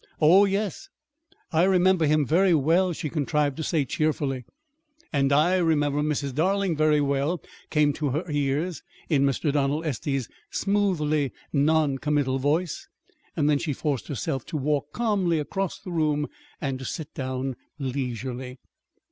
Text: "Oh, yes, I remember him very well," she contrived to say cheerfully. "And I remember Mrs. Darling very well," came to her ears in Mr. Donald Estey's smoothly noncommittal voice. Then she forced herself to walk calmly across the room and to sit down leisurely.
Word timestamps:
"Oh, 0.19 0.45
yes, 0.45 0.89
I 1.51 1.61
remember 1.61 2.07
him 2.07 2.25
very 2.25 2.55
well," 2.55 2.91
she 2.91 3.07
contrived 3.07 3.55
to 3.57 3.63
say 3.63 3.85
cheerfully. 3.85 4.45
"And 5.13 5.31
I 5.31 5.57
remember 5.57 5.99
Mrs. 6.01 6.33
Darling 6.33 6.75
very 6.75 6.99
well," 6.99 7.39
came 7.69 7.93
to 7.93 8.09
her 8.09 8.23
ears 8.27 8.81
in 9.09 9.23
Mr. 9.25 9.53
Donald 9.53 9.85
Estey's 9.85 10.27
smoothly 10.49 11.31
noncommittal 11.53 12.39
voice. 12.39 12.87
Then 13.35 13.59
she 13.59 13.73
forced 13.73 14.07
herself 14.07 14.43
to 14.47 14.57
walk 14.57 14.91
calmly 14.91 15.37
across 15.37 15.77
the 15.77 15.91
room 15.91 16.27
and 16.59 16.79
to 16.79 16.85
sit 16.85 17.13
down 17.13 17.55
leisurely. 17.77 18.57